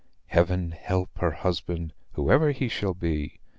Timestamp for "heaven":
0.25-0.71